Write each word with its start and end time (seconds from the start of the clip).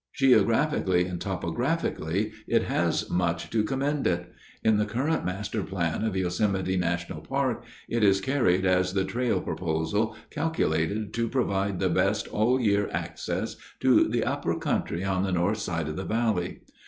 Geographically 0.15 1.05
and 1.05 1.19
topographically 1.21 2.31
it 2.47 2.63
has 2.63 3.07
much 3.11 3.51
to 3.51 3.63
commend 3.63 4.07
it; 4.07 4.31
in 4.63 4.77
the 4.77 4.85
current 4.87 5.23
master 5.23 5.61
plan 5.61 6.03
of 6.03 6.15
Yosemite 6.17 6.75
National 6.75 7.21
Park 7.21 7.63
it 7.87 8.03
is 8.03 8.19
carried 8.19 8.65
as 8.65 8.93
the 8.93 9.05
trail 9.05 9.39
proposal 9.39 10.15
calculated 10.31 11.13
"to 11.13 11.29
provide 11.29 11.79
the 11.79 11.87
best 11.87 12.27
all 12.29 12.59
year 12.59 12.89
access 12.91 13.57
to 13.79 14.07
the 14.07 14.23
upper 14.23 14.55
country 14.57 15.03
on 15.03 15.21
the 15.21 15.31
north 15.31 15.59
side 15.59 15.87
of 15.87 15.97
the 15.97 16.03
valley." 16.05 16.61